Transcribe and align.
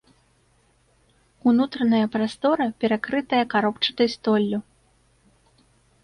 Унутраная 1.49 2.07
прастора 2.15 2.65
перакрытая 2.83 3.41
каробчатай 3.53 4.09
столлю. 4.15 4.59